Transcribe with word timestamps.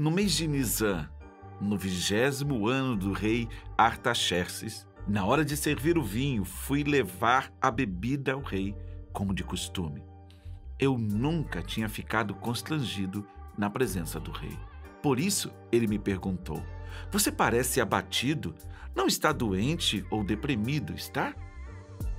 No 0.00 0.10
mês 0.10 0.32
de 0.32 0.48
Nisan, 0.48 1.06
no 1.60 1.76
vigésimo 1.76 2.66
ano 2.66 2.96
do 2.96 3.12
rei 3.12 3.46
Artaxerxes, 3.76 4.88
na 5.06 5.26
hora 5.26 5.44
de 5.44 5.54
servir 5.58 5.98
o 5.98 6.02
vinho, 6.02 6.42
fui 6.42 6.82
levar 6.82 7.52
a 7.60 7.70
bebida 7.70 8.32
ao 8.32 8.40
rei, 8.40 8.74
como 9.12 9.34
de 9.34 9.44
costume. 9.44 10.02
Eu 10.78 10.96
nunca 10.96 11.60
tinha 11.60 11.86
ficado 11.86 12.34
constrangido 12.34 13.28
na 13.58 13.68
presença 13.68 14.18
do 14.18 14.30
rei. 14.30 14.58
Por 15.02 15.20
isso, 15.20 15.52
ele 15.70 15.86
me 15.86 15.98
perguntou: 15.98 16.64
Você 17.12 17.30
parece 17.30 17.78
abatido? 17.78 18.54
Não 18.96 19.06
está 19.06 19.32
doente 19.32 20.02
ou 20.10 20.24
deprimido, 20.24 20.94
está? 20.94 21.34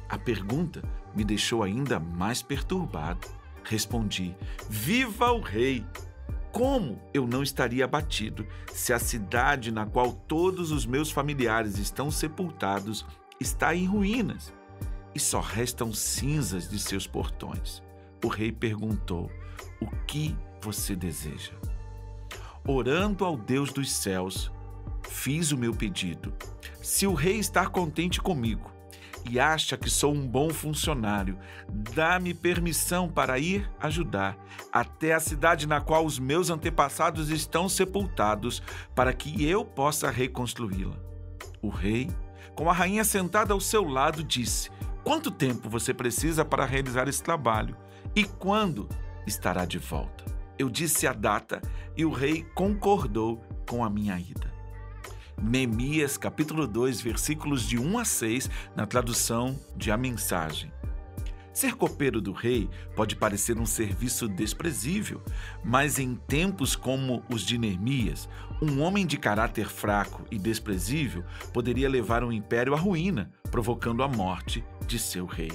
A 0.07 0.20
pergunta 0.20 0.84
me 1.16 1.23
deixou 1.23 1.63
ainda 1.63 2.00
mais 2.00 2.43
perturbado. 2.43 3.27
Respondi: 3.63 4.36
Viva 4.70 5.32
o 5.32 5.41
rei! 5.41 5.84
Como 6.52 6.99
eu 7.13 7.25
não 7.25 7.41
estaria 7.41 7.86
abatido 7.86 8.45
se 8.73 8.91
a 8.91 9.00
cidade 9.00 9.71
na 9.71 9.86
qual 9.86 10.11
todos 10.11 10.71
os 10.71 10.86
meus 10.86 11.10
familiares 11.10 11.77
estão 11.77 12.11
sepultados 12.11 13.05
está 13.39 13.74
em 13.74 13.86
ruínas 13.86 14.54
e 15.15 15.19
só 15.19 15.39
restam 15.39 15.93
cinzas 15.93 16.69
de 16.69 16.77
seus 16.77 17.07
portões? 17.07 17.82
O 18.24 18.27
rei 18.27 18.51
perguntou: 18.51 19.32
O 19.79 19.87
que 20.05 20.36
você 20.61 20.96
deseja? 20.96 21.54
Orando 22.68 23.24
ao 23.24 23.38
Deus 23.38 23.71
dos 23.71 23.91
céus, 23.91 24.52
fiz 25.10 25.52
o 25.52 25.57
meu 25.57 25.74
pedido. 25.74 26.33
Se 26.82 27.07
o 27.07 27.13
rei 27.13 27.39
está 27.39 27.65
contente 27.65 28.21
comigo, 28.21 28.71
e 29.30 29.39
acha 29.39 29.78
que 29.78 29.89
sou 29.89 30.14
um 30.14 30.28
bom 30.28 30.50
funcionário, 30.50 31.38
dá-me 31.70 32.34
permissão 32.34 33.09
para 33.09 33.39
ir 33.39 33.70
ajudar 33.80 34.38
até 34.72 35.14
a 35.14 35.20
cidade 35.20 35.67
na 35.67 35.81
qual 35.81 36.06
os 36.06 36.20
meus 36.20 36.50
antepassados 36.50 37.30
estão 37.30 37.67
sepultados, 37.70 38.61
para 38.95 39.14
que 39.14 39.45
eu 39.45 39.64
possa 39.64 40.09
reconstruí-la. 40.09 40.95
O 41.61 41.69
rei, 41.69 42.09
com 42.55 42.69
a 42.69 42.73
rainha 42.73 43.03
sentada 43.03 43.53
ao 43.53 43.59
seu 43.59 43.83
lado, 43.83 44.23
disse: 44.23 44.69
Quanto 45.03 45.31
tempo 45.31 45.69
você 45.69 45.94
precisa 45.94 46.44
para 46.44 46.66
realizar 46.66 47.08
esse 47.08 47.22
trabalho? 47.22 47.75
E 48.16 48.23
quando 48.23 48.89
estará 49.25 49.66
de 49.66 49.78
volta? 49.78 50.25
Eu 50.58 50.69
disse 50.69 51.08
a 51.08 51.13
data 51.13 51.61
e 51.95 52.06
o 52.06 52.11
rei 52.11 52.44
concordou 52.53 53.44
com 53.67 53.83
a 53.83 53.89
minha 53.89 54.19
ida. 54.19 54.50
Neemias, 55.42 56.17
capítulo 56.17 56.67
2, 56.67 57.02
versículos 57.02 57.67
de 57.67 57.80
1 57.80 57.97
a 57.97 58.06
6, 58.06 58.50
na 58.75 58.86
tradução 58.86 59.59
de 59.75 59.92
A 59.92 59.97
Mensagem. 59.97 60.72
Ser 61.52 61.75
copeiro 61.75 62.22
do 62.22 62.31
rei 62.31 62.70
pode 62.95 63.16
parecer 63.16 63.58
um 63.58 63.66
serviço 63.66 64.28
desprezível, 64.28 65.22
mas 65.64 66.00
em 66.00 66.16
tempos 66.16 66.75
como 66.75 67.23
os 67.30 67.42
de 67.42 67.58
Neemias, 67.58 68.30
um 68.62 68.81
homem 68.81 69.06
de 69.06 69.17
caráter 69.17 69.67
fraco 69.67 70.23
e 70.31 70.38
desprezível 70.38 71.25
poderia 71.52 71.89
levar 71.89 72.23
um 72.23 72.31
império 72.31 72.73
à 72.73 72.78
ruína, 72.78 73.31
provocando 73.50 74.03
a 74.03 74.08
morte 74.08 74.64
de 74.88 74.97
seu 74.97 75.25
rei. 75.25 75.52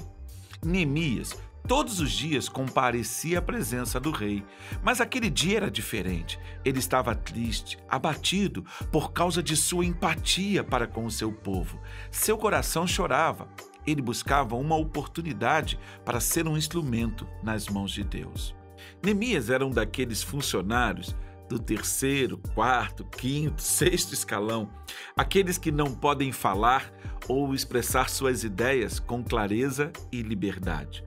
Neemias 0.64 1.34
Todos 1.66 1.98
os 1.98 2.12
dias 2.12 2.48
comparecia 2.48 3.40
à 3.40 3.42
presença 3.42 3.98
do 3.98 4.12
rei, 4.12 4.44
mas 4.84 5.00
aquele 5.00 5.28
dia 5.28 5.56
era 5.56 5.70
diferente. 5.70 6.38
Ele 6.64 6.78
estava 6.78 7.12
triste, 7.12 7.76
abatido 7.88 8.64
por 8.92 9.12
causa 9.12 9.42
de 9.42 9.56
sua 9.56 9.84
empatia 9.84 10.62
para 10.62 10.86
com 10.86 11.04
o 11.04 11.10
seu 11.10 11.32
povo. 11.32 11.80
Seu 12.08 12.38
coração 12.38 12.86
chorava. 12.86 13.48
Ele 13.84 14.00
buscava 14.00 14.54
uma 14.54 14.76
oportunidade 14.76 15.76
para 16.04 16.20
ser 16.20 16.46
um 16.46 16.56
instrumento 16.56 17.26
nas 17.42 17.68
mãos 17.68 17.90
de 17.90 18.04
Deus. 18.04 18.54
Neemias 19.02 19.50
era 19.50 19.66
um 19.66 19.70
daqueles 19.70 20.22
funcionários 20.22 21.16
do 21.48 21.58
terceiro, 21.58 22.38
quarto, 22.54 23.04
quinto, 23.04 23.62
sexto 23.62 24.12
escalão, 24.12 24.70
aqueles 25.16 25.58
que 25.58 25.72
não 25.72 25.92
podem 25.92 26.30
falar 26.30 26.92
ou 27.28 27.52
expressar 27.52 28.08
suas 28.08 28.44
ideias 28.44 29.00
com 29.00 29.22
clareza 29.22 29.92
e 30.12 30.22
liberdade. 30.22 31.04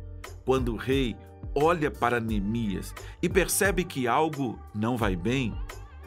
Quando 0.49 0.73
o 0.73 0.77
rei 0.77 1.15
olha 1.53 1.91
para 1.91 2.19
Neemias 2.19 2.95
e 3.21 3.29
percebe 3.29 3.83
que 3.83 4.07
algo 4.07 4.59
não 4.73 4.97
vai 4.97 5.15
bem, 5.15 5.55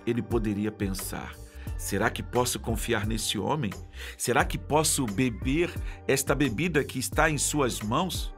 ele 0.05 0.21
poderia 0.21 0.73
pensar: 0.73 1.37
será 1.79 2.11
que 2.11 2.25
posso 2.25 2.59
confiar 2.59 3.07
nesse 3.07 3.39
homem? 3.39 3.71
Será 4.19 4.45
que 4.45 4.59
posso 4.59 5.07
beber 5.07 5.73
esta 6.09 6.35
bebida 6.35 6.83
que 6.83 6.99
está 6.99 7.31
em 7.31 7.39
suas 7.39 7.79
mãos? 7.79 8.35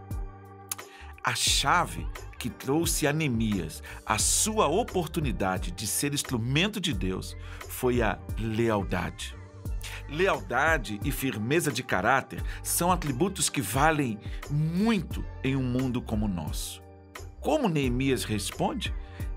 A 1.25 1.34
chave 1.34 2.06
que 2.38 2.50
trouxe 2.50 3.06
a 3.06 3.12
Neemias 3.14 3.82
a 4.04 4.19
sua 4.19 4.66
oportunidade 4.69 5.70
de 5.70 5.87
ser 5.87 6.12
instrumento 6.12 6.82
de 6.82 6.93
Deus 6.93 7.34
foi 7.66 8.03
a 8.03 8.19
lealdade. 8.38 9.34
Lealdade 10.09 11.00
e 11.05 11.11
firmeza 11.11 11.72
de 11.72 11.83
caráter 11.83 12.43
são 12.62 12.91
atributos 12.93 13.49
que 13.49 13.61
valem 13.61 14.19
muito 14.50 15.25
em 15.43 15.56
um 15.56 15.62
mundo 15.62 16.00
como 16.00 16.27
o 16.27 16.28
nosso. 16.28 16.83
Como 17.41 17.69
Neemias 17.69 18.25
responde? 18.25 18.94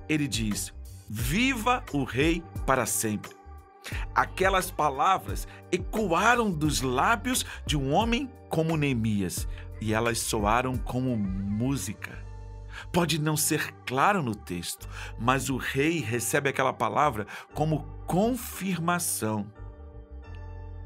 Ele 0.07 0.27
diz: 0.27 0.73
Viva 1.09 1.83
o 1.91 2.03
Rei 2.03 2.43
para 2.65 2.85
sempre. 2.85 3.35
Aquelas 4.13 4.69
palavras 4.69 5.47
ecoaram 5.71 6.51
dos 6.51 6.81
lábios 6.81 7.45
de 7.65 7.77
um 7.77 7.93
homem 7.93 8.29
como 8.49 8.75
Neemias 8.75 9.47
e 9.79 9.93
elas 9.93 10.19
soaram 10.19 10.75
como 10.75 11.15
música. 11.15 12.25
Pode 12.91 13.19
não 13.19 13.35
ser 13.35 13.73
claro 13.85 14.21
no 14.21 14.35
texto, 14.35 14.87
mas 15.19 15.49
o 15.49 15.57
rei 15.57 15.99
recebe 15.99 16.49
aquela 16.49 16.73
palavra 16.73 17.25
como 17.53 17.83
confirmação 18.05 19.51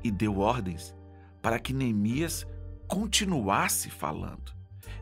e 0.04 0.12
deu 0.12 0.40
ordens 0.40 0.96
para 1.42 1.60
que 1.60 1.74
Neemias 1.74 2.46
continuasse 2.88 3.90
falando. 3.90 4.54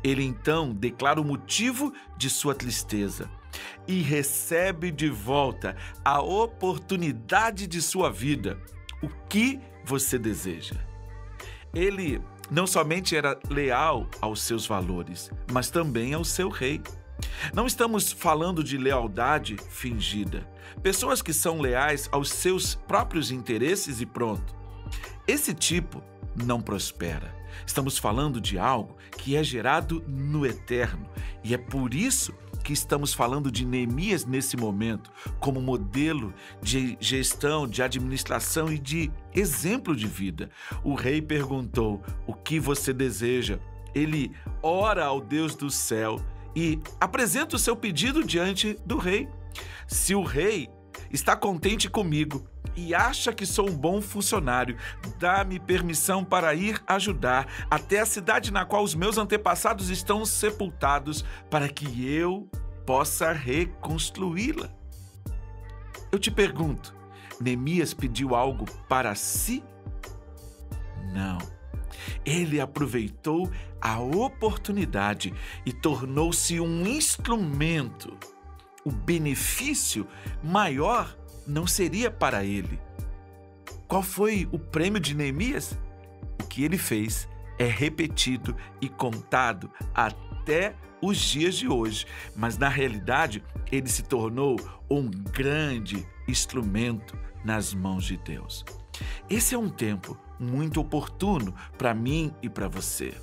Ele 0.04 0.24
então 0.24 0.74
declara 0.74 1.20
o 1.20 1.26
motivo 1.26 1.94
de 2.18 2.30
sua 2.30 2.56
tristeza 2.56 3.30
e 3.88 4.02
recebe 4.02 4.92
de 4.92 5.10
volta 5.10 5.76
a 6.06 6.22
oportunidade 6.22 7.68
de 7.68 7.82
sua 7.82 8.10
vida. 8.10 8.58
O 9.02 9.10
que 9.28 9.60
você 9.84 10.18
deseja? 10.18 10.76
Ele 11.74 12.22
não 12.50 12.66
somente 12.66 13.16
era 13.16 13.38
leal 13.50 14.08
aos 14.22 14.42
seus 14.42 14.66
valores, 14.66 15.32
mas 15.52 15.70
também 15.70 16.14
ao 16.14 16.24
seu 16.24 16.50
rei. 16.50 16.82
Não 17.54 17.68
estamos 17.68 18.12
falando 18.12 18.64
de 18.64 18.78
lealdade 18.78 19.58
fingida. 19.70 20.48
Pessoas 20.82 21.22
que 21.22 21.34
são 21.34 21.60
leais 21.60 22.08
aos 22.12 22.30
seus 22.30 22.76
próprios 22.76 23.32
interesses 23.32 24.00
e 24.00 24.06
pronto. 24.06 24.59
Esse 25.28 25.54
tipo 25.54 26.04
não 26.36 26.62
prospera. 26.62 27.36
Estamos 27.66 27.98
falando 27.98 28.40
de 28.40 28.58
algo 28.58 28.98
que 29.18 29.36
é 29.36 29.44
gerado 29.44 30.04
no 30.08 30.46
eterno 30.46 31.08
e 31.44 31.54
é 31.54 31.58
por 31.58 31.94
isso 31.94 32.34
que 32.64 32.74
estamos 32.74 33.14
falando 33.14 33.52
de 33.52 33.66
Neemias 33.66 34.26
nesse 34.26 34.56
momento, 34.56 35.12
como 35.40 35.62
modelo 35.62 36.34
de 36.62 36.98
gestão, 37.00 37.68
de 37.68 37.82
administração 37.82 38.72
e 38.72 38.78
de 38.78 39.12
exemplo 39.34 39.96
de 39.96 40.06
vida. 40.06 40.50
O 40.84 40.94
rei 40.94 41.22
perguntou: 41.22 42.02
O 42.28 42.34
que 42.34 42.60
você 42.60 42.94
deseja? 42.94 43.60
Ele 43.96 44.32
ora 44.62 45.06
ao 45.06 45.20
Deus 45.20 45.56
do 45.56 45.70
céu 45.70 46.20
e 46.56 46.80
apresenta 47.00 47.56
o 47.56 47.60
seu 47.60 47.76
pedido 47.76 48.24
diante 48.24 48.78
do 48.86 48.98
rei. 48.98 49.28
Se 49.88 50.14
o 50.14 50.22
rei 50.22 50.70
está 51.12 51.36
contente 51.36 51.90
comigo, 51.90 52.48
e 52.76 52.96
acha 52.96 53.34
que 53.34 53.46
sou 53.46 53.70
um 53.70 53.76
bom 53.76 54.02
funcionário, 54.02 54.78
dá-me 55.18 55.60
permissão 55.60 56.24
para 56.24 56.54
ir 56.54 56.82
ajudar 56.88 57.48
até 57.70 58.00
a 58.00 58.06
cidade 58.06 58.52
na 58.52 58.66
qual 58.66 58.84
os 58.84 58.96
meus 58.96 59.18
antepassados 59.18 59.90
estão 59.90 60.26
sepultados, 60.26 61.26
para 61.50 61.68
que 61.68 62.08
eu 62.08 62.50
possa 62.86 63.32
reconstruí-la. 63.32 64.70
Eu 66.12 66.18
te 66.18 66.32
pergunto, 66.32 66.96
Neemias 67.40 67.94
pediu 67.94 68.34
algo 68.34 68.66
para 68.88 69.14
si? 69.14 69.64
Não. 71.14 71.38
Ele 72.26 72.60
aproveitou 72.60 73.52
a 73.82 74.00
oportunidade 74.00 75.34
e 75.66 75.72
tornou-se 75.72 76.60
um 76.60 76.86
instrumento. 76.88 78.18
O 78.84 78.92
benefício 78.92 80.08
maior 80.44 81.18
não 81.46 81.68
seria 81.68 82.10
para 82.10 82.44
ele. 82.44 82.80
Qual 83.88 84.04
foi 84.04 84.48
o 84.52 84.60
prêmio 84.60 85.00
de 85.00 85.16
Neemias? 85.16 85.78
O 86.42 86.48
que 86.48 86.64
ele 86.64 86.78
fez 86.78 87.28
é 87.58 87.66
repetido 87.66 88.56
e 88.80 88.88
contado 88.88 89.70
até 89.94 90.76
os 91.02 91.18
dias 91.18 91.56
de 91.56 91.68
hoje, 91.68 92.06
mas 92.36 92.58
na 92.58 92.70
realidade 92.70 93.44
ele 93.72 93.90
se 93.90 94.04
tornou 94.04 94.58
um 94.90 95.10
grande 95.10 96.08
instrumento 96.28 97.18
nas 97.44 97.74
mãos 97.74 98.06
de 98.06 98.18
Deus. 98.18 98.66
Esse 99.30 99.56
é 99.56 99.58
um 99.58 99.70
tempo 99.70 100.18
muito 100.40 100.80
oportuno 100.80 101.54
para 101.78 101.94
mim 101.94 102.34
e 102.42 102.50
para 102.50 102.68
você. 102.68 103.14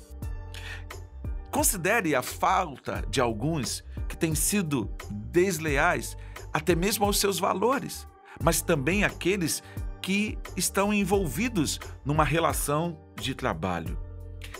Considere 1.51 2.15
a 2.15 2.21
falta 2.21 3.03
de 3.09 3.19
alguns 3.19 3.83
que 4.17 4.25
têm 4.25 4.35
sido 4.35 4.89
desleais 5.11 6.17
até 6.51 6.75
mesmo 6.75 7.05
aos 7.05 7.19
seus 7.19 7.39
valores 7.39 8.07
mas 8.41 8.61
também 8.61 9.03
aqueles 9.03 9.63
que 10.01 10.37
estão 10.55 10.93
envolvidos 10.93 11.79
numa 12.05 12.23
relação 12.23 12.97
de 13.19 13.33
trabalho. 13.35 13.97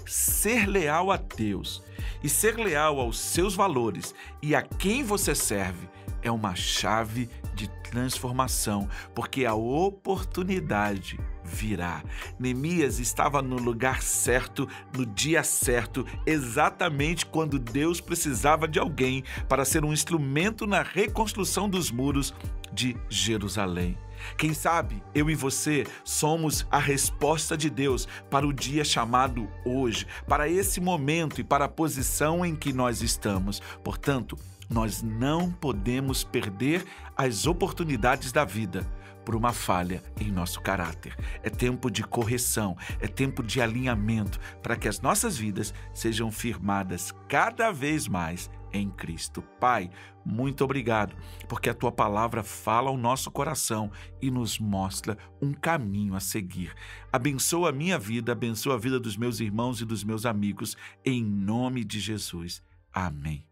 Ser 0.05 0.67
leal 0.67 1.11
a 1.11 1.17
Deus 1.17 1.83
e 2.23 2.29
ser 2.29 2.57
leal 2.57 2.99
aos 2.99 3.19
seus 3.19 3.55
valores 3.55 4.15
e 4.41 4.55
a 4.55 4.61
quem 4.61 5.03
você 5.03 5.35
serve 5.35 5.87
é 6.27 6.31
uma 6.31 6.55
chave 6.55 7.29
de 7.53 7.67
transformação, 7.89 8.87
porque 9.15 9.45
a 9.45 9.53
oportunidade 9.55 11.19
virá. 11.43 12.03
Neemias 12.37 12.99
estava 12.99 13.41
no 13.41 13.55
lugar 13.55 14.01
certo, 14.01 14.67
no 14.95 15.05
dia 15.05 15.43
certo, 15.43 16.05
exatamente 16.25 17.25
quando 17.25 17.57
Deus 17.57 18.01
precisava 18.01 18.67
de 18.67 18.77
alguém 18.77 19.23
para 19.47 19.65
ser 19.65 19.85
um 19.85 19.93
instrumento 19.93 20.67
na 20.67 20.83
reconstrução 20.83 21.69
dos 21.69 21.89
muros 21.89 22.33
de 22.71 22.97
Jerusalém. 23.09 23.97
Quem 24.37 24.53
sabe 24.53 25.01
eu 25.13 25.29
e 25.29 25.35
você 25.35 25.85
somos 26.03 26.65
a 26.69 26.79
resposta 26.79 27.55
de 27.55 27.69
Deus 27.69 28.07
para 28.29 28.45
o 28.45 28.51
dia 28.51 28.83
chamado 28.83 29.47
hoje, 29.63 30.05
para 30.27 30.49
esse 30.49 30.81
momento 30.81 31.39
e 31.39 31.43
para 31.43 31.65
a 31.65 31.69
posição 31.69 32.45
em 32.45 32.55
que 32.55 32.73
nós 32.73 33.01
estamos. 33.01 33.61
Portanto, 33.83 34.37
nós 34.69 35.01
não 35.01 35.51
podemos 35.51 36.23
perder 36.23 36.85
as 37.15 37.47
oportunidades 37.47 38.31
da 38.31 38.45
vida 38.45 38.85
por 39.25 39.35
uma 39.35 39.51
falha 39.51 40.01
em 40.19 40.31
nosso 40.31 40.61
caráter. 40.61 41.13
É 41.43 41.49
tempo 41.49 41.91
de 41.91 42.01
correção, 42.01 42.77
é 42.99 43.07
tempo 43.07 43.43
de 43.43 43.61
alinhamento 43.61 44.39
para 44.63 44.77
que 44.77 44.87
as 44.87 45.01
nossas 45.01 45.37
vidas 45.37 45.73
sejam 45.93 46.31
firmadas 46.31 47.13
cada 47.27 47.71
vez 47.71 48.07
mais 48.07 48.49
em 48.71 48.89
Cristo. 48.89 49.41
Pai, 49.59 49.89
muito 50.25 50.63
obrigado, 50.63 51.15
porque 51.47 51.69
a 51.69 51.73
tua 51.73 51.91
palavra 51.91 52.43
fala 52.43 52.89
ao 52.89 52.97
nosso 52.97 53.31
coração 53.31 53.91
e 54.21 54.29
nos 54.29 54.59
mostra 54.59 55.17
um 55.41 55.53
caminho 55.53 56.15
a 56.15 56.19
seguir. 56.19 56.73
Abençoa 57.11 57.69
a 57.69 57.73
minha 57.73 57.97
vida, 57.97 58.31
abençoa 58.31 58.75
a 58.75 58.79
vida 58.79 58.99
dos 58.99 59.17
meus 59.17 59.39
irmãos 59.39 59.81
e 59.81 59.85
dos 59.85 60.03
meus 60.03 60.25
amigos, 60.25 60.75
em 61.03 61.23
nome 61.23 61.83
de 61.83 61.99
Jesus. 61.99 62.61
Amém. 62.93 63.46